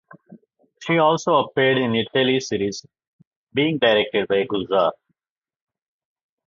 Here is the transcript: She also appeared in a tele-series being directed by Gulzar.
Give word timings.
She 0.79 0.97
also 0.97 1.35
appeared 1.35 1.77
in 1.77 1.93
a 1.95 2.03
tele-series 2.05 2.83
being 3.53 3.77
directed 3.77 4.27
by 4.27 4.45
Gulzar. 4.45 4.93